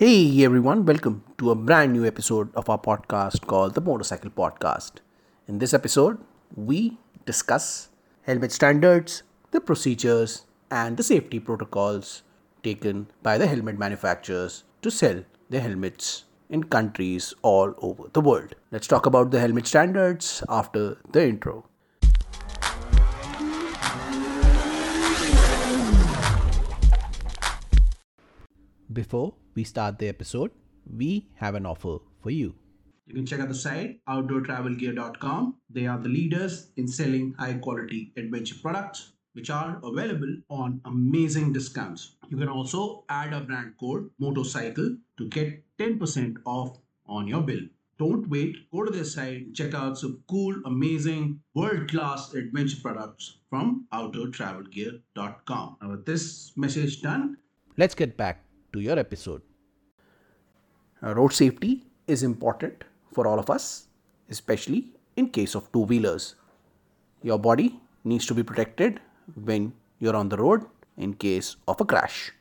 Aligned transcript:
Hey 0.00 0.42
everyone, 0.44 0.86
welcome 0.86 1.24
to 1.36 1.50
a 1.50 1.54
brand 1.54 1.92
new 1.92 2.06
episode 2.06 2.48
of 2.54 2.70
our 2.70 2.78
podcast 2.78 3.46
called 3.46 3.74
the 3.74 3.82
Motopsychcle 3.82 4.30
Podcast. 4.30 4.92
In 5.46 5.58
this 5.58 5.74
episode, 5.74 6.16
we 6.56 6.96
discuss 7.26 7.90
helmet 8.22 8.50
standards, 8.50 9.24
the 9.50 9.60
procedures, 9.60 10.46
and 10.70 10.96
the 10.96 11.02
safety 11.02 11.38
protocols 11.38 12.22
taken 12.62 13.08
by 13.22 13.36
the 13.36 13.46
helmet 13.46 13.78
manufacturers 13.78 14.64
to 14.80 14.90
sell 14.90 15.22
their 15.50 15.60
helmets 15.60 16.24
in 16.48 16.64
countries 16.64 17.34
all 17.42 17.74
over 17.82 18.04
the 18.14 18.22
world. 18.22 18.54
Let's 18.70 18.86
talk 18.86 19.04
about 19.04 19.32
the 19.32 19.40
helmet 19.40 19.66
standards 19.66 20.42
after 20.48 20.96
the 21.12 21.28
intro. 21.28 21.66
Before 28.90 29.34
we 29.60 29.64
start 29.64 29.98
the 29.98 30.08
episode, 30.08 30.50
we 30.98 31.28
have 31.34 31.54
an 31.54 31.66
offer 31.66 31.96
for 32.22 32.30
you. 32.30 32.54
You 33.06 33.14
can 33.14 33.26
check 33.26 33.40
out 33.40 33.48
the 33.48 33.54
site 33.54 33.98
outdoortravelgear.com. 34.08 35.56
They 35.68 35.86
are 35.86 35.98
the 35.98 36.08
leaders 36.08 36.70
in 36.78 36.88
selling 36.88 37.34
high 37.38 37.54
quality 37.64 38.12
adventure 38.16 38.56
products 38.62 39.12
which 39.34 39.50
are 39.50 39.78
available 39.84 40.32
on 40.48 40.80
amazing 40.86 41.52
discounts. 41.52 42.16
You 42.30 42.38
can 42.38 42.48
also 42.48 43.04
add 43.10 43.34
a 43.34 43.40
brand 43.42 43.74
code 43.78 44.08
motopsychcle 44.20 44.96
to 45.18 45.28
get 45.28 45.62
10% 45.78 46.38
off 46.46 46.78
on 47.06 47.28
your 47.28 47.42
bill. 47.42 47.60
Don't 47.98 48.26
wait, 48.30 48.56
go 48.72 48.82
to 48.84 48.90
their 48.90 49.04
site, 49.04 49.52
check 49.54 49.74
out 49.74 49.98
some 49.98 50.22
cool, 50.30 50.54
amazing, 50.64 51.38
world 51.54 51.90
class 51.90 52.32
adventure 52.32 52.80
products 52.82 53.36
from 53.50 53.86
outdoortravelgear.com. 53.92 55.76
Now, 55.82 55.90
with 55.90 56.06
this 56.06 56.52
message 56.56 57.02
done, 57.02 57.36
let's 57.76 57.94
get 57.94 58.16
back 58.16 58.42
to 58.72 58.80
your 58.80 58.98
episode. 58.98 59.42
Uh, 61.02 61.14
road 61.14 61.32
safety 61.32 61.84
is 62.06 62.22
important 62.22 62.84
for 63.14 63.26
all 63.26 63.38
of 63.38 63.48
us, 63.48 63.86
especially 64.28 64.92
in 65.16 65.28
case 65.28 65.54
of 65.54 65.70
two 65.72 65.80
wheelers. 65.80 66.34
Your 67.22 67.38
body 67.38 67.80
needs 68.04 68.26
to 68.26 68.34
be 68.34 68.42
protected 68.42 69.00
when 69.44 69.72
you're 69.98 70.16
on 70.16 70.28
the 70.28 70.36
road 70.36 70.64
in 70.98 71.14
case 71.14 71.56
of 71.66 71.80
a 71.80 71.84
crash. 71.84 72.32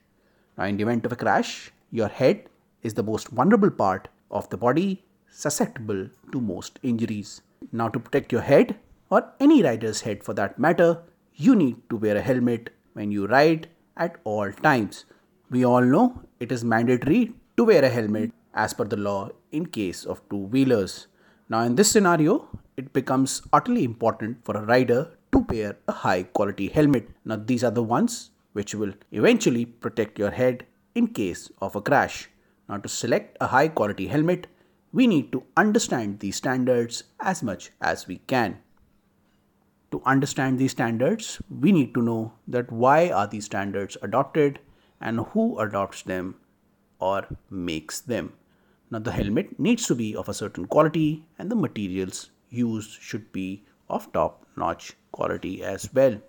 Now, 0.57 0.65
in 0.65 0.75
the 0.75 0.83
event 0.83 1.05
of 1.05 1.13
a 1.13 1.15
crash, 1.15 1.71
your 1.91 2.09
head 2.09 2.49
is 2.83 2.93
the 2.93 3.03
most 3.03 3.29
vulnerable 3.29 3.71
part 3.71 4.09
of 4.29 4.49
the 4.49 4.57
body 4.57 5.03
susceptible 5.29 6.09
to 6.31 6.41
most 6.41 6.79
injuries. 6.83 7.41
Now, 7.71 7.87
to 7.89 7.99
protect 7.99 8.31
your 8.31 8.41
head 8.41 8.75
or 9.09 9.31
any 9.39 9.63
rider's 9.63 10.01
head 10.01 10.23
for 10.23 10.33
that 10.33 10.59
matter, 10.59 11.01
you 11.33 11.55
need 11.55 11.77
to 11.89 11.95
wear 11.95 12.17
a 12.17 12.21
helmet 12.21 12.71
when 12.93 13.11
you 13.11 13.25
ride 13.27 13.69
at 13.95 14.17
all 14.25 14.51
times. 14.51 15.05
We 15.49 15.65
all 15.65 15.81
know 15.81 16.21
it 16.39 16.51
is 16.51 16.65
mandatory 16.65 17.33
to 17.55 17.63
wear 17.63 17.83
a 17.83 17.89
helmet 17.89 18.31
as 18.53 18.73
per 18.73 18.85
the 18.85 18.97
law 18.97 19.29
in 19.51 19.65
case 19.65 20.05
of 20.05 20.21
two 20.29 20.37
wheelers. 20.37 21.07
Now, 21.49 21.61
in 21.63 21.75
this 21.75 21.91
scenario, 21.91 22.47
it 22.77 22.93
becomes 22.93 23.41
utterly 23.51 23.83
important 23.83 24.43
for 24.45 24.55
a 24.55 24.65
rider 24.65 25.11
to 25.31 25.45
wear 25.49 25.77
a 25.87 25.91
high 25.91 26.23
quality 26.23 26.67
helmet. 26.67 27.09
Now, 27.25 27.37
these 27.37 27.63
are 27.63 27.71
the 27.71 27.83
ones 27.83 28.31
which 28.53 28.75
will 28.75 28.93
eventually 29.11 29.65
protect 29.65 30.19
your 30.19 30.31
head 30.31 30.65
in 30.95 31.07
case 31.07 31.51
of 31.61 31.75
a 31.75 31.81
crash. 31.81 32.29
Now, 32.67 32.77
to 32.77 32.89
select 32.89 33.37
a 33.41 33.47
high 33.47 33.67
quality 33.67 34.07
helmet, 34.07 34.47
we 34.91 35.07
need 35.07 35.31
to 35.31 35.43
understand 35.55 36.19
these 36.19 36.35
standards 36.35 37.03
as 37.19 37.43
much 37.43 37.71
as 37.81 38.07
we 38.07 38.17
can. 38.27 38.59
To 39.91 40.01
understand 40.05 40.59
these 40.59 40.71
standards, 40.71 41.41
we 41.49 41.71
need 41.71 41.93
to 41.95 42.01
know 42.01 42.33
that 42.47 42.71
why 42.71 43.09
are 43.09 43.27
these 43.27 43.45
standards 43.45 43.97
adopted 44.01 44.59
and 45.01 45.19
who 45.19 45.59
adopts 45.59 46.03
them 46.03 46.35
or 46.99 47.27
makes 47.49 47.99
them. 47.99 48.33
Now, 48.91 48.99
the 48.99 49.11
helmet 49.11 49.59
needs 49.59 49.85
to 49.87 49.95
be 49.95 50.15
of 50.15 50.29
a 50.29 50.33
certain 50.33 50.65
quality, 50.65 51.23
and 51.37 51.51
the 51.51 51.55
materials 51.55 52.31
used 52.49 52.99
should 53.01 53.31
be 53.31 53.63
of 53.87 54.11
top 54.13 54.45
notch 54.57 54.93
quality 55.11 55.63
as 55.63 55.93
well. 55.93 56.19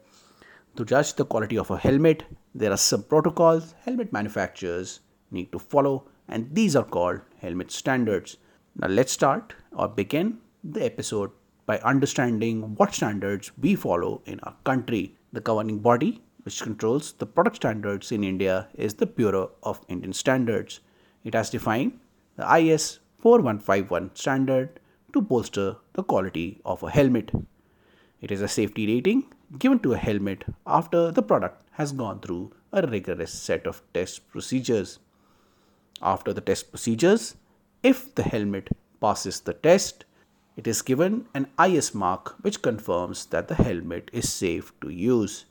To 0.77 0.85
judge 0.85 1.15
the 1.15 1.25
quality 1.25 1.57
of 1.57 1.71
a 1.71 1.79
helmet, 1.79 2.25
there 2.55 2.71
are 2.71 2.77
some 2.77 3.03
protocols 3.03 3.75
helmet 3.85 4.13
manufacturers 4.13 5.01
need 5.31 5.51
to 5.53 5.59
follow, 5.59 6.09
and 6.29 6.55
these 6.55 6.77
are 6.77 6.85
called 6.85 7.21
helmet 7.41 7.71
standards. 7.71 8.37
Now, 8.77 8.89
let's 8.89 9.13
start 9.13 9.55
or 9.73 9.89
begin 9.89 10.39
the 10.63 10.85
episode 10.85 11.31
by 11.65 11.79
understanding 11.79 12.75
what 12.75 12.95
standards 12.95 13.53
we 13.59 13.75
follow 13.75 14.23
in 14.27 14.39
our 14.41 14.57
country. 14.65 15.17
The 15.33 15.41
governing 15.41 15.79
body 15.79 16.23
which 16.43 16.61
controls 16.61 17.13
the 17.13 17.27
product 17.27 17.57
standards 17.57 18.13
in 18.13 18.25
India 18.25 18.69
is 18.75 18.95
the 18.95 19.07
Bureau 19.07 19.53
of 19.63 19.81
Indian 19.89 20.13
Standards. 20.13 20.81
It 21.25 21.35
has 21.35 21.51
defined 21.51 21.99
IS 22.41 23.01
4151 23.19 24.11
standard 24.15 24.81
to 25.13 25.21
bolster 25.21 25.77
the 25.93 26.03
quality 26.03 26.61
of 26.65 26.83
a 26.83 26.91
helmet. 26.91 27.31
It 28.21 28.31
is 28.31 28.43
a 28.43 28.49
safety 28.49 28.87
rating 28.87 29.25
given 29.59 29.79
to 29.81 29.93
a 29.93 29.99
helmet 29.99 30.45
after 30.67 31.11
the 31.11 31.23
product 31.23 31.69
has 31.73 31.93
gone 31.93 32.21
through 32.21 32.53
a 32.73 32.87
rigorous 32.87 33.33
set 33.33 33.67
of 33.67 33.83
test 33.93 34.29
procedures. 34.31 34.99
After 36.03 36.33
the 36.33 36.41
test 36.41 36.71
procedures, 36.71 37.37
if 37.83 38.15
the 38.15 38.23
helmet 38.23 38.69
passes 39.01 39.41
the 39.41 39.55
test, 39.55 40.05
it 40.57 40.67
is 40.67 40.83
given 40.83 41.27
an 41.35 41.49
IS 41.59 41.95
mark 41.95 42.37
which 42.43 42.63
confirms 42.63 43.27
that 43.27 43.49
the 43.49 43.55
helmet 43.55 44.11
is 44.13 44.31
safe 44.31 44.73
to 44.81 44.91
use. 44.91 45.47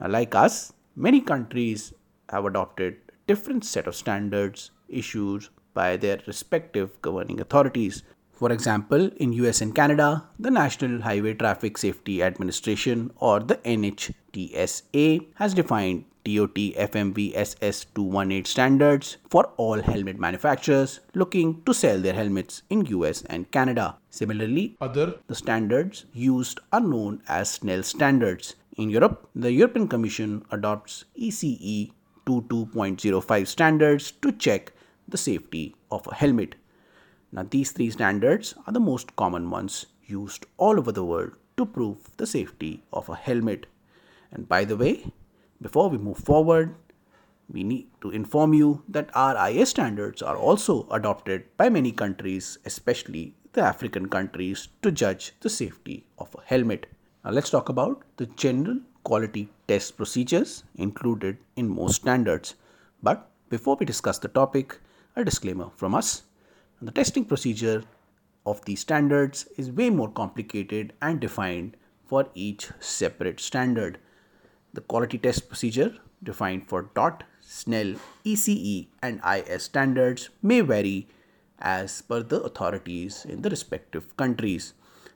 Now, 0.00 0.08
like 0.08 0.34
us, 0.34 0.72
many 0.94 1.20
countries 1.20 1.92
have 2.28 2.44
adopted 2.44 2.96
different 3.26 3.64
set 3.64 3.86
of 3.86 3.96
standards 3.96 4.70
issued 4.88 5.48
by 5.74 5.96
their 5.96 6.20
respective 6.26 7.02
governing 7.02 7.40
authorities. 7.40 8.02
For 8.32 8.50
example, 8.50 9.10
in 9.16 9.32
US 9.34 9.60
and 9.60 9.74
Canada, 9.74 10.24
the 10.38 10.50
National 10.50 11.02
Highway 11.02 11.34
Traffic 11.34 11.78
Safety 11.78 12.22
Administration 12.22 13.12
or 13.18 13.40
the 13.40 13.56
NHTSA 13.56 15.26
has 15.34 15.54
defined 15.54 16.04
DOT 16.24 16.54
FMV 16.54 17.36
SS 17.36 17.84
218 17.94 18.44
standards 18.46 19.18
for 19.28 19.44
all 19.58 19.82
helmet 19.82 20.18
manufacturers 20.18 21.00
looking 21.14 21.62
to 21.64 21.74
sell 21.74 22.00
their 22.00 22.14
helmets 22.14 22.62
in 22.70 22.86
US 22.86 23.22
and 23.22 23.50
Canada. 23.50 23.98
Similarly, 24.08 24.76
other 24.80 25.14
the 25.26 25.34
standards 25.34 26.06
used 26.12 26.60
are 26.72 26.80
known 26.80 27.22
as 27.28 27.50
Snell 27.50 27.82
standards. 27.82 28.56
In 28.76 28.88
Europe, 28.90 29.28
the 29.34 29.52
European 29.52 29.86
Commission 29.86 30.44
adopts 30.50 31.04
ECE 31.20 31.92
22.05 32.26 33.46
standards 33.46 34.10
to 34.10 34.32
check 34.32 34.72
the 35.08 35.18
safety 35.18 35.74
of 35.90 36.06
a 36.06 36.14
helmet. 36.14 36.54
Now, 37.32 37.46
these 37.48 37.72
three 37.72 37.90
standards 37.90 38.54
are 38.66 38.72
the 38.72 38.80
most 38.80 39.16
common 39.16 39.50
ones 39.50 39.86
used 40.06 40.46
all 40.56 40.78
over 40.78 40.92
the 40.92 41.04
world 41.04 41.32
to 41.56 41.66
prove 41.66 42.16
the 42.16 42.26
safety 42.26 42.82
of 42.92 43.08
a 43.08 43.14
helmet. 43.14 43.66
And 44.30 44.48
by 44.48 44.64
the 44.64 44.76
way, 44.76 45.12
before 45.60 45.88
we 45.88 45.98
move 45.98 46.18
forward, 46.18 46.74
we 47.48 47.62
need 47.62 47.88
to 48.00 48.10
inform 48.10 48.54
you 48.54 48.82
that 48.88 49.10
our 49.14 49.50
IS 49.50 49.70
standards 49.70 50.22
are 50.22 50.36
also 50.36 50.86
adopted 50.90 51.44
by 51.56 51.68
many 51.68 51.92
countries, 51.92 52.58
especially 52.64 53.34
the 53.52 53.62
African 53.62 54.08
countries, 54.08 54.68
to 54.82 54.90
judge 54.90 55.32
the 55.40 55.50
safety 55.50 56.04
of 56.18 56.34
a 56.34 56.42
helmet. 56.46 56.86
Now, 57.24 57.30
let's 57.30 57.50
talk 57.50 57.68
about 57.68 58.02
the 58.16 58.26
general 58.26 58.80
quality 59.04 59.48
test 59.68 59.96
procedures 59.96 60.64
included 60.76 61.36
in 61.56 61.68
most 61.68 61.96
standards. 61.96 62.54
But 63.02 63.28
before 63.50 63.76
we 63.76 63.86
discuss 63.86 64.18
the 64.18 64.28
topic, 64.28 64.80
a 65.16 65.24
disclaimer 65.24 65.70
from 65.76 65.94
us. 65.94 66.22
The 66.82 66.90
testing 66.90 67.24
procedure 67.24 67.84
of 68.44 68.64
these 68.64 68.80
standards 68.80 69.48
is 69.56 69.70
way 69.70 69.90
more 69.90 70.10
complicated 70.10 70.92
and 71.00 71.20
defined 71.20 71.76
for 72.06 72.28
each 72.34 72.70
separate 72.80 73.40
standard. 73.40 73.98
The 74.72 74.80
quality 74.80 75.18
test 75.18 75.48
procedure 75.48 75.94
defined 76.22 76.68
for 76.68 76.90
DOT, 76.94 77.24
SNELL, 77.40 77.96
ECE, 78.24 78.88
and 79.02 79.20
IS 79.24 79.62
standards 79.62 80.30
may 80.42 80.60
vary 80.60 81.08
as 81.58 82.02
per 82.02 82.22
the 82.22 82.42
authorities 82.42 83.24
in 83.24 83.42
the 83.42 83.50
respective 83.50 84.16
countries. 84.16 84.74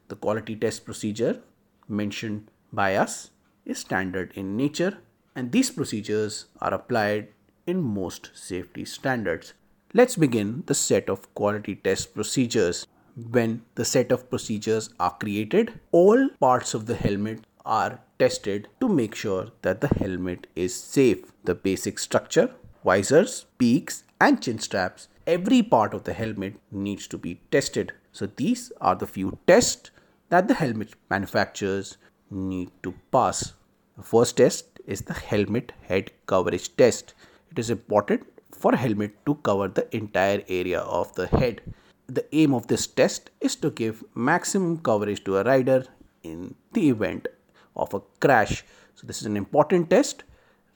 The 0.08 0.16
quality 0.16 0.54
test 0.56 0.84
procedure 0.84 1.42
mentioned 1.88 2.50
by 2.72 2.94
us 2.96 3.30
is 3.64 3.78
standard 3.78 4.32
in 4.34 4.56
nature, 4.56 4.98
and 5.34 5.52
these 5.52 5.70
procedures 5.70 6.46
are 6.60 6.72
applied 6.72 7.28
in 7.66 7.82
most 7.82 8.30
safety 8.34 8.84
standards. 8.84 9.54
Let's 9.94 10.16
begin 10.16 10.64
the 10.66 10.74
set 10.74 11.08
of 11.08 11.34
quality 11.34 11.74
test 11.74 12.12
procedures. 12.14 12.86
When 13.30 13.62
the 13.74 13.86
set 13.86 14.12
of 14.12 14.28
procedures 14.28 14.90
are 15.00 15.16
created, 15.18 15.80
all 15.92 16.28
parts 16.40 16.74
of 16.74 16.84
the 16.84 16.94
helmet 16.94 17.46
are 17.64 17.98
tested 18.18 18.68
to 18.80 18.88
make 18.90 19.14
sure 19.14 19.46
that 19.62 19.80
the 19.80 19.88
helmet 19.88 20.46
is 20.54 20.74
safe. 20.74 21.32
The 21.44 21.54
basic 21.54 21.98
structure, 21.98 22.50
visors, 22.84 23.46
peaks, 23.56 24.04
and 24.20 24.42
chin 24.42 24.58
straps, 24.58 25.08
every 25.26 25.62
part 25.62 25.94
of 25.94 26.04
the 26.04 26.12
helmet 26.12 26.56
needs 26.70 27.08
to 27.08 27.16
be 27.16 27.40
tested. 27.50 27.94
So, 28.12 28.26
these 28.26 28.70
are 28.82 28.94
the 28.94 29.06
few 29.06 29.38
tests 29.46 29.90
that 30.28 30.48
the 30.48 30.54
helmet 30.54 30.96
manufacturers 31.08 31.96
need 32.30 32.70
to 32.82 32.92
pass. 33.10 33.54
The 33.96 34.02
first 34.02 34.36
test 34.36 34.80
is 34.86 35.00
the 35.00 35.14
helmet 35.14 35.72
head 35.80 36.10
coverage 36.26 36.76
test. 36.76 37.14
It 37.50 37.58
is 37.58 37.70
important 37.70 38.26
for 38.52 38.74
helmet 38.74 39.14
to 39.26 39.34
cover 39.36 39.68
the 39.68 39.94
entire 39.96 40.42
area 40.48 40.80
of 40.80 41.14
the 41.14 41.26
head. 41.26 41.60
The 42.06 42.24
aim 42.34 42.54
of 42.54 42.66
this 42.66 42.86
test 42.86 43.30
is 43.40 43.56
to 43.56 43.70
give 43.70 44.02
maximum 44.14 44.78
coverage 44.78 45.24
to 45.24 45.38
a 45.38 45.44
rider 45.44 45.84
in 46.22 46.54
the 46.72 46.88
event 46.88 47.28
of 47.76 47.92
a 47.94 48.00
crash. 48.20 48.64
So, 48.94 49.06
this 49.06 49.20
is 49.20 49.26
an 49.26 49.36
important 49.36 49.90
test 49.90 50.24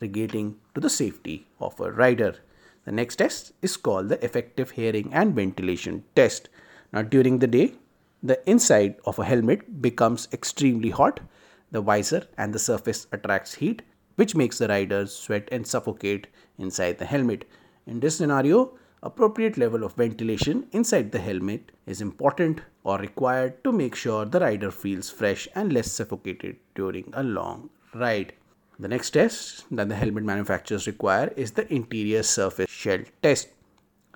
relating 0.00 0.56
to 0.74 0.80
the 0.80 0.90
safety 0.90 1.46
of 1.60 1.78
a 1.80 1.90
rider. 1.90 2.36
The 2.84 2.92
next 2.92 3.16
test 3.16 3.52
is 3.62 3.76
called 3.76 4.08
the 4.08 4.22
effective 4.24 4.72
hearing 4.72 5.12
and 5.14 5.34
ventilation 5.34 6.04
test. 6.16 6.48
Now, 6.92 7.02
during 7.02 7.38
the 7.38 7.46
day, 7.46 7.74
the 8.22 8.38
inside 8.48 8.96
of 9.04 9.18
a 9.18 9.24
helmet 9.24 9.80
becomes 9.80 10.28
extremely 10.32 10.90
hot. 10.90 11.20
The 11.70 11.80
visor 11.80 12.26
and 12.36 12.52
the 12.52 12.58
surface 12.58 13.06
attracts 13.12 13.54
heat, 13.54 13.82
which 14.16 14.34
makes 14.34 14.58
the 14.58 14.68
rider 14.68 15.06
sweat 15.06 15.48
and 15.50 15.66
suffocate 15.66 16.26
inside 16.58 16.98
the 16.98 17.06
helmet. 17.06 17.44
In 17.86 17.98
this 17.98 18.16
scenario, 18.16 18.74
appropriate 19.02 19.58
level 19.58 19.82
of 19.82 19.94
ventilation 19.94 20.66
inside 20.70 21.10
the 21.10 21.18
helmet 21.18 21.72
is 21.86 22.00
important 22.00 22.60
or 22.84 22.98
required 22.98 23.64
to 23.64 23.72
make 23.72 23.96
sure 23.96 24.24
the 24.24 24.38
rider 24.38 24.70
feels 24.70 25.10
fresh 25.10 25.48
and 25.56 25.72
less 25.72 25.90
suffocated 25.90 26.56
during 26.76 27.12
a 27.12 27.22
long 27.24 27.70
ride. 27.94 28.34
The 28.78 28.88
next 28.88 29.10
test 29.10 29.64
that 29.72 29.88
the 29.88 29.96
helmet 29.96 30.22
manufacturers 30.22 30.86
require 30.86 31.32
is 31.36 31.52
the 31.52 31.72
interior 31.72 32.22
surface 32.22 32.70
shell 32.70 33.00
test. 33.20 33.48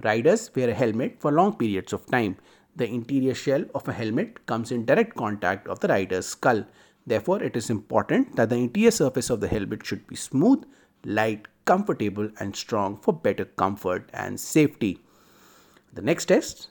Riders 0.04 0.50
wear 0.54 0.70
a 0.70 0.74
helmet 0.74 1.16
for 1.18 1.32
long 1.32 1.56
periods 1.56 1.92
of 1.92 2.06
time. 2.06 2.36
The 2.76 2.88
interior 2.88 3.34
shell 3.34 3.64
of 3.74 3.88
a 3.88 3.92
helmet 3.92 4.46
comes 4.46 4.70
in 4.70 4.84
direct 4.84 5.16
contact 5.16 5.66
of 5.66 5.80
the 5.80 5.88
rider's 5.88 6.26
skull. 6.26 6.64
Therefore, 7.06 7.42
it 7.42 7.56
is 7.56 7.70
important 7.70 8.36
that 8.36 8.50
the 8.50 8.56
interior 8.56 8.90
surface 8.90 9.30
of 9.30 9.40
the 9.40 9.48
helmet 9.48 9.84
should 9.84 10.06
be 10.06 10.16
smooth, 10.16 10.64
light, 11.04 11.48
comfortable 11.66 12.30
and 12.40 12.56
strong 12.56 12.96
for 12.96 13.12
better 13.12 13.44
comfort 13.44 14.08
and 14.14 14.40
safety. 14.40 14.98
The 15.92 16.02
next 16.02 16.26
test 16.26 16.68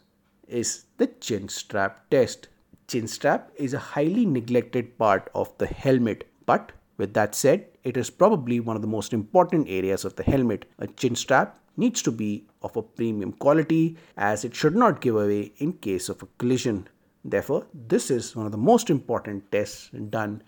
is 0.48 0.86
the 0.98 1.08
chin 1.08 1.50
strap 1.50 2.10
test. 2.10 2.48
Chin 2.88 3.08
strap 3.08 3.52
is 3.56 3.74
a 3.74 3.80
highly 3.80 4.26
neglected 4.26 4.98
part 4.98 5.30
of 5.36 5.56
the 5.58 5.68
helmet, 5.68 6.28
but 6.46 6.72
with 6.98 7.14
that 7.14 7.36
said, 7.36 7.68
it 7.84 7.98
is 7.98 8.10
probably 8.10 8.60
one 8.60 8.76
of 8.76 8.82
the 8.82 8.88
most 8.88 9.14
important 9.14 9.68
areas 9.68 10.06
of 10.06 10.16
the 10.16 10.24
helmet. 10.24 10.66
A 10.80 10.88
chin 10.88 11.16
strap 11.16 11.60
needs 11.78 12.02
to 12.04 12.12
be 12.12 12.48
of 12.62 12.76
a 12.78 12.82
premium 12.82 13.34
quality 13.34 13.98
as 14.18 14.46
it 14.46 14.56
should 14.56 14.76
not 14.76 15.02
give 15.02 15.16
away 15.16 15.52
in 15.58 15.74
case 15.74 16.08
of 16.10 16.24
a 16.24 16.28
collision. 16.38 16.88
Therefore, 17.24 17.66
this 17.74 18.10
is 18.10 18.36
one 18.36 18.46
of 18.46 18.52
the 18.52 18.58
most 18.58 18.90
important 18.90 19.52
tests 19.52 19.90
done 20.10 20.42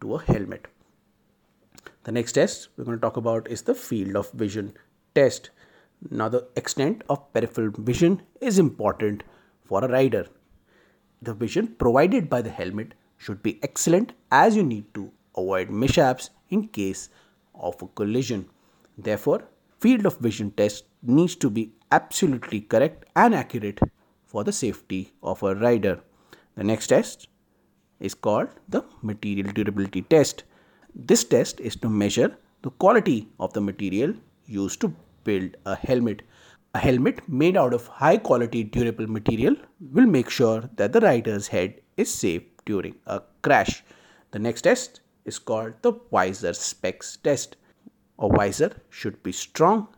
to 0.00 0.16
a 0.16 0.22
helmet. 0.22 0.66
The 2.04 2.12
next 2.12 2.32
test 2.32 2.68
we're 2.76 2.84
going 2.84 2.98
to 2.98 3.00
talk 3.00 3.16
about 3.16 3.50
is 3.50 3.62
the 3.62 3.74
field 3.74 4.14
of 4.14 4.30
vision 4.32 4.74
test. 5.14 5.50
Now, 6.10 6.28
the 6.28 6.46
extent 6.54 7.02
of 7.08 7.32
peripheral 7.32 7.70
vision 7.78 8.20
is 8.42 8.58
important 8.58 9.22
for 9.64 9.82
a 9.82 9.88
rider. 9.88 10.26
The 11.22 11.32
vision 11.32 11.68
provided 11.78 12.28
by 12.28 12.42
the 12.42 12.50
helmet 12.50 12.92
should 13.16 13.42
be 13.42 13.58
excellent 13.62 14.12
as 14.30 14.54
you 14.54 14.62
need 14.62 14.92
to 14.94 15.10
avoid 15.34 15.70
mishaps 15.70 16.28
in 16.50 16.68
case 16.68 17.08
of 17.54 17.80
a 17.80 17.86
collision. 17.86 18.50
Therefore, 18.98 19.44
field 19.80 20.04
of 20.04 20.18
vision 20.18 20.50
test 20.50 20.84
needs 21.02 21.36
to 21.36 21.48
be 21.48 21.72
absolutely 21.90 22.60
correct 22.60 23.06
and 23.16 23.34
accurate 23.34 23.80
for 24.26 24.44
the 24.44 24.52
safety 24.52 25.14
of 25.22 25.42
a 25.42 25.54
rider. 25.54 26.00
The 26.54 26.64
next 26.64 26.88
test 26.88 27.28
is 27.98 28.14
called 28.14 28.48
the 28.68 28.84
material 29.00 29.52
durability 29.52 30.02
test. 30.02 30.44
This 30.94 31.24
test 31.24 31.60
is 31.60 31.74
to 31.76 31.88
measure 31.88 32.36
the 32.62 32.70
quality 32.70 33.28
of 33.40 33.52
the 33.52 33.60
material 33.60 34.14
used 34.46 34.80
to 34.82 34.94
build 35.24 35.56
a 35.66 35.74
helmet. 35.74 36.22
A 36.74 36.78
helmet 36.78 37.28
made 37.28 37.56
out 37.56 37.74
of 37.74 37.86
high 37.88 38.16
quality 38.16 38.62
durable 38.62 39.08
material 39.08 39.56
will 39.92 40.06
make 40.06 40.30
sure 40.30 40.70
that 40.76 40.92
the 40.92 41.00
rider's 41.00 41.48
head 41.48 41.80
is 41.96 42.14
safe 42.14 42.42
during 42.64 42.94
a 43.06 43.22
crash. 43.42 43.82
The 44.30 44.38
next 44.38 44.62
test 44.62 45.00
is 45.24 45.38
called 45.38 45.74
the 45.82 45.92
visor 46.12 46.52
specs 46.52 47.16
test. 47.16 47.56
A 48.20 48.28
visor 48.28 48.72
should 48.90 49.20
be 49.24 49.32
strong 49.32 49.88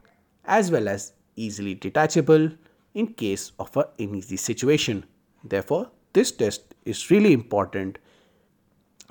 as 0.46 0.70
well 0.70 0.88
as 0.88 1.12
easily 1.36 1.74
detachable 1.74 2.50
in 2.94 3.08
case 3.08 3.52
of 3.58 3.76
an 3.76 3.84
uneasy 3.98 4.36
situation. 4.36 5.04
Therefore, 5.44 5.90
this 6.14 6.32
test 6.32 6.74
is 6.86 7.10
really 7.10 7.34
important 7.34 7.98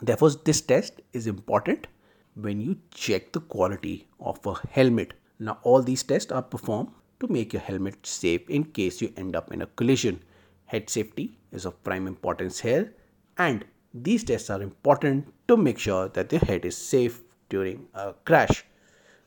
Therefore, 0.01 0.31
this 0.31 0.61
test 0.61 1.01
is 1.13 1.27
important 1.27 1.87
when 2.35 2.59
you 2.59 2.77
check 2.91 3.31
the 3.31 3.39
quality 3.39 4.07
of 4.19 4.45
a 4.45 4.55
helmet. 4.69 5.13
Now, 5.39 5.57
all 5.63 5.81
these 5.81 6.03
tests 6.03 6.31
are 6.31 6.41
performed 6.41 6.89
to 7.19 7.27
make 7.27 7.53
your 7.53 7.61
helmet 7.61 8.05
safe 8.05 8.49
in 8.49 8.65
case 8.65 9.01
you 9.01 9.13
end 9.15 9.35
up 9.35 9.53
in 9.53 9.61
a 9.61 9.67
collision. 9.67 10.21
Head 10.65 10.89
safety 10.89 11.37
is 11.51 11.65
of 11.65 11.81
prime 11.83 12.07
importance 12.07 12.59
here, 12.59 12.93
and 13.37 13.63
these 13.93 14.23
tests 14.23 14.49
are 14.49 14.61
important 14.61 15.33
to 15.47 15.55
make 15.55 15.79
sure 15.79 16.09
that 16.09 16.29
the 16.29 16.39
head 16.39 16.65
is 16.65 16.75
safe 16.75 17.21
during 17.49 17.87
a 17.93 18.13
crash. 18.25 18.65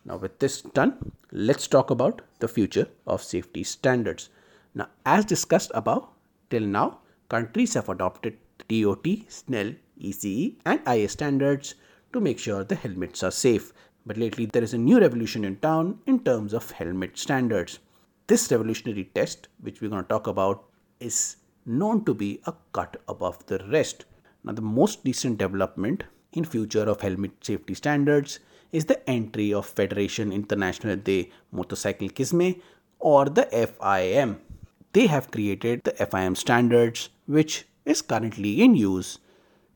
Now, 0.04 0.16
with 0.16 0.38
this 0.38 0.62
done, 0.62 1.12
let's 1.32 1.66
talk 1.66 1.90
about 1.90 2.22
the 2.40 2.48
future 2.48 2.88
of 3.06 3.22
safety 3.22 3.64
standards. 3.64 4.28
Now, 4.74 4.88
as 5.06 5.24
discussed 5.24 5.70
above, 5.74 6.08
till 6.50 6.62
now, 6.62 6.98
countries 7.28 7.74
have 7.74 7.88
adopted 7.88 8.36
DOT, 8.68 9.06
SNELL, 9.28 9.74
ECE, 10.00 10.56
and 10.64 10.80
IS 10.86 11.12
standards 11.12 11.74
to 12.12 12.20
make 12.20 12.38
sure 12.38 12.64
the 12.64 12.74
helmets 12.74 13.22
are 13.22 13.30
safe. 13.30 13.72
But 14.06 14.16
lately, 14.16 14.46
there 14.46 14.62
is 14.62 14.74
a 14.74 14.78
new 14.78 15.00
revolution 15.00 15.44
in 15.44 15.56
town 15.56 15.98
in 16.06 16.20
terms 16.20 16.52
of 16.54 16.70
helmet 16.70 17.18
standards. 17.18 17.78
This 18.26 18.50
revolutionary 18.50 19.10
test, 19.14 19.48
which 19.60 19.80
we're 19.80 19.90
going 19.90 20.02
to 20.02 20.08
talk 20.08 20.26
about, 20.26 20.64
is 21.00 21.36
known 21.66 22.04
to 22.04 22.14
be 22.14 22.40
a 22.46 22.54
cut 22.72 22.96
above 23.08 23.44
the 23.46 23.58
rest. 23.70 24.04
Now, 24.44 24.52
the 24.52 24.62
most 24.62 25.00
recent 25.04 25.38
development 25.38 26.04
in 26.32 26.44
future 26.44 26.84
of 26.84 27.00
helmet 27.00 27.32
safety 27.42 27.74
standards 27.74 28.40
is 28.72 28.84
the 28.84 29.08
entry 29.08 29.52
of 29.52 29.74
Fédération 29.74 30.32
Internationale 30.32 30.96
de 30.96 31.30
Motocyclisme 31.54 32.60
or 32.98 33.26
the 33.26 33.48
FIM. 33.52 34.38
They 34.92 35.06
have 35.06 35.30
created 35.30 35.84
the 35.84 35.92
FIM 35.92 36.36
standards, 36.36 37.10
which 37.26 37.66
is 37.84 38.02
currently 38.02 38.62
in 38.62 38.74
use 38.74 39.18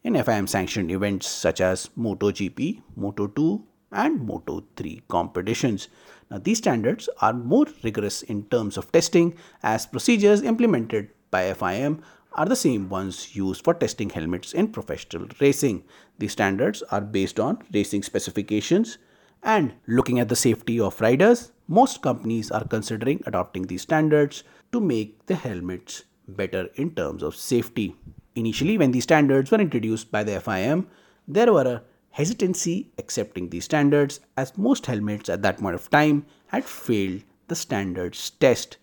in 0.05 0.15
FIM 0.15 0.49
sanctioned 0.49 0.91
events 0.91 1.27
such 1.29 1.61
as 1.61 1.91
MotoGP, 1.99 2.83
Moto2, 2.99 3.63
and 3.93 4.29
Moto3 4.29 5.03
competitions. 5.09 5.89
Now, 6.31 6.39
these 6.39 6.59
standards 6.59 7.09
are 7.21 7.33
more 7.33 7.67
rigorous 7.83 8.23
in 8.23 8.45
terms 8.45 8.77
of 8.77 8.91
testing 8.91 9.37
as 9.63 9.87
procedures 9.87 10.43
implemented 10.43 11.11
by 11.31 11.53
FIM 11.53 12.01
are 12.35 12.47
the 12.47 12.57
same 12.57 12.89
ones 12.89 13.37
used 13.37 13.63
for 13.63 13.75
testing 13.75 14.11
helmets 14.11 14.55
in 14.55 14.69
professional 14.69 15.29
racing. 15.41 15.85
These 16.19 16.33
standards 16.33 16.83
are 16.91 17.01
based 17.01 17.39
on 17.39 17.59
racing 17.73 18.03
specifications 18.03 18.99
and 19.43 19.75
looking 19.87 20.21
at 20.21 20.29
the 20.29 20.37
safety 20.37 20.79
of 20.79 21.01
riders, 21.01 21.53
most 21.67 22.01
companies 22.01 22.51
are 22.51 22.65
considering 22.65 23.23
adopting 23.27 23.67
these 23.67 23.83
standards 23.83 24.45
to 24.71 24.81
make 24.81 25.27
the 25.27 25.35
helmets 25.35 26.05
better 26.29 26.69
in 26.77 26.95
terms 26.95 27.23
of 27.23 27.35
safety. 27.35 27.97
Initially, 28.35 28.79
when 28.79 28.93
these 28.93 29.05
standards 29.05 29.51
were 29.51 29.61
introduced 29.61 30.11
by 30.11 30.25
the 30.25 30.33
FIM, 30.41 30.87
there 31.29 31.53
were 31.53 31.63
a 31.63 31.83
hesitancy 32.11 32.91
accepting 32.99 33.49
these 33.49 33.65
standards 33.65 34.21
as 34.37 34.57
most 34.57 34.87
helmets 34.87 35.29
at 35.29 35.43
that 35.43 35.59
point 35.59 35.75
of 35.75 35.91
time 35.91 36.25
had 36.49 36.65
failed 36.65 37.23
the 37.49 37.55
standards 37.55 38.31
test. 38.31 38.77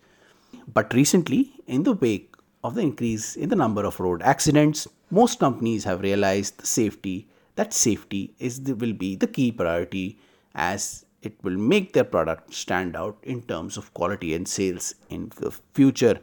But 0.72 0.92
recently, 0.94 1.52
in 1.66 1.84
the 1.84 1.92
wake 1.92 2.34
of 2.62 2.74
the 2.74 2.82
increase 2.82 3.36
in 3.36 3.48
the 3.48 3.56
number 3.56 3.84
of 3.84 4.00
road 4.00 4.22
accidents, 4.22 4.86
most 5.10 5.38
companies 5.38 5.84
have 5.84 6.02
realized 6.02 6.58
the 6.58 6.66
safety 6.66 7.28
that 7.56 7.72
safety 7.72 8.34
is 8.38 8.62
the, 8.62 8.74
will 8.74 8.92
be 8.92 9.16
the 9.16 9.26
key 9.26 9.52
priority 9.52 10.18
as 10.54 11.04
it 11.22 11.34
will 11.42 11.56
make 11.56 11.92
their 11.92 12.04
product 12.04 12.54
stand 12.54 12.96
out 12.96 13.18
in 13.22 13.42
terms 13.42 13.76
of 13.76 13.92
quality 13.92 14.34
and 14.34 14.48
sales 14.48 14.94
in 15.08 15.30
the 15.36 15.50
future. 15.74 16.18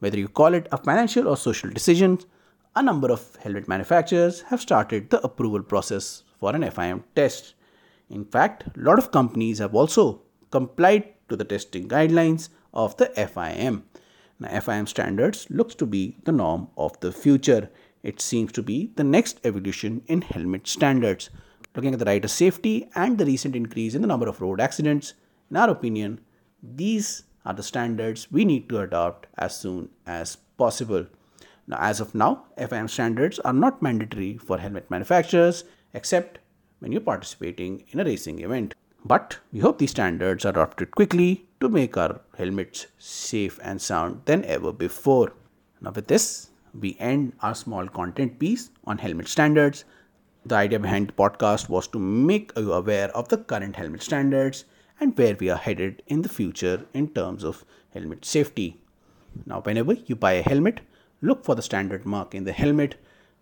Whether 0.00 0.18
you 0.18 0.28
call 0.28 0.54
it 0.54 0.68
a 0.72 0.76
financial 0.76 1.28
or 1.28 1.36
social 1.36 1.70
decision, 1.70 2.18
a 2.74 2.82
number 2.82 3.12
of 3.12 3.36
helmet 3.36 3.68
manufacturers 3.68 4.42
have 4.42 4.60
started 4.60 5.10
the 5.10 5.22
approval 5.22 5.62
process 5.62 6.22
for 6.40 6.54
an 6.54 6.62
FIM 6.62 7.02
test. 7.14 7.54
In 8.08 8.24
fact, 8.24 8.64
a 8.76 8.80
lot 8.80 8.98
of 8.98 9.10
companies 9.10 9.58
have 9.58 9.74
also 9.74 10.22
complied 10.50 11.12
to 11.28 11.36
the 11.36 11.44
testing 11.44 11.88
guidelines 11.88 12.48
of 12.72 12.96
the 12.96 13.06
FIM. 13.16 13.82
Now, 14.38 14.48
FIM 14.48 14.88
standards 14.88 15.46
looks 15.50 15.74
to 15.76 15.86
be 15.86 16.16
the 16.24 16.32
norm 16.32 16.68
of 16.76 16.98
the 17.00 17.12
future. 17.12 17.70
It 18.02 18.20
seems 18.20 18.52
to 18.52 18.62
be 18.62 18.90
the 18.96 19.04
next 19.04 19.38
evolution 19.44 20.02
in 20.06 20.22
helmet 20.22 20.66
standards. 20.66 21.30
Looking 21.76 21.92
at 21.92 21.98
the 21.98 22.06
rider 22.06 22.28
safety 22.28 22.88
and 22.94 23.18
the 23.18 23.26
recent 23.26 23.54
increase 23.54 23.94
in 23.94 24.02
the 24.02 24.08
number 24.08 24.28
of 24.28 24.40
road 24.40 24.60
accidents, 24.60 25.14
in 25.50 25.56
our 25.56 25.70
opinion, 25.70 26.20
these 26.62 27.24
are 27.44 27.54
the 27.54 27.62
standards 27.62 28.32
we 28.32 28.44
need 28.44 28.68
to 28.68 28.80
adopt 28.80 29.26
as 29.36 29.56
soon 29.56 29.90
as 30.06 30.36
possible. 30.56 31.06
Now, 31.66 31.78
as 31.80 32.00
of 32.00 32.14
now, 32.14 32.44
FIM 32.58 32.90
standards 32.90 33.38
are 33.40 33.52
not 33.52 33.82
mandatory 33.82 34.36
for 34.36 34.58
helmet 34.58 34.90
manufacturers 34.90 35.64
except 35.94 36.38
when 36.80 36.92
you're 36.92 37.00
participating 37.00 37.84
in 37.90 38.00
a 38.00 38.04
racing 38.04 38.40
event. 38.40 38.74
But 39.04 39.38
we 39.52 39.60
hope 39.60 39.78
these 39.78 39.90
standards 39.90 40.44
are 40.44 40.50
adopted 40.50 40.92
quickly 40.92 41.46
to 41.60 41.68
make 41.68 41.96
our 41.96 42.20
helmets 42.36 42.86
safe 42.98 43.58
and 43.62 43.80
sound 43.80 44.22
than 44.24 44.44
ever 44.44 44.72
before. 44.72 45.32
Now, 45.80 45.90
with 45.90 46.08
this, 46.08 46.50
we 46.78 46.96
end 46.98 47.32
our 47.40 47.54
small 47.54 47.86
content 47.88 48.38
piece 48.38 48.70
on 48.84 48.98
helmet 48.98 49.28
standards. 49.28 49.84
The 50.46 50.56
idea 50.56 50.78
behind 50.78 51.08
the 51.08 51.12
podcast 51.12 51.68
was 51.68 51.86
to 51.88 51.98
make 51.98 52.52
you 52.56 52.72
aware 52.72 53.14
of 53.16 53.28
the 53.28 53.38
current 53.38 53.76
helmet 53.76 54.02
standards 54.02 54.64
and 55.00 55.16
where 55.18 55.36
we 55.36 55.50
are 55.50 55.56
headed 55.56 56.02
in 56.06 56.22
the 56.22 56.28
future 56.28 56.86
in 56.94 57.08
terms 57.08 57.44
of 57.44 57.64
helmet 57.92 58.24
safety. 58.24 58.80
Now, 59.46 59.60
whenever 59.60 59.94
you 59.94 60.16
buy 60.16 60.32
a 60.32 60.42
helmet, 60.42 60.80
look 61.22 61.44
for 61.44 61.54
the 61.54 61.62
standard 61.62 62.04
mark 62.04 62.34
in 62.34 62.44
the 62.44 62.52
helmet, 62.52 62.96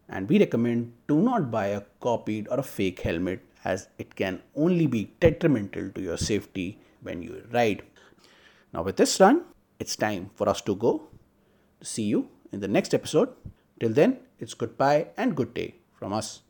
and 0.08 0.28
we 0.28 0.38
recommend 0.38 0.92
do 1.08 1.20
not 1.20 1.50
buy 1.50 1.66
a 1.68 1.82
copied 2.00 2.46
or 2.48 2.58
a 2.58 2.62
fake 2.62 3.00
helmet 3.00 3.40
as 3.64 3.88
it 3.98 4.14
can 4.14 4.42
only 4.54 4.86
be 4.86 5.12
detrimental 5.20 5.90
to 5.90 6.00
your 6.00 6.16
safety 6.16 6.78
when 7.02 7.22
you 7.22 7.42
ride. 7.52 7.82
Now, 8.72 8.82
with 8.82 8.96
this 8.96 9.18
done, 9.18 9.44
it's 9.78 9.96
time 9.96 10.30
for 10.34 10.48
us 10.48 10.60
to 10.62 10.76
go. 10.76 11.08
See 11.82 12.04
you 12.04 12.28
in 12.52 12.60
the 12.60 12.68
next 12.68 12.94
episode. 12.94 13.30
Till 13.80 13.92
then, 13.92 14.18
it's 14.38 14.54
goodbye 14.54 15.08
and 15.16 15.36
good 15.36 15.54
day 15.54 15.74
from 15.94 16.12
us. 16.12 16.42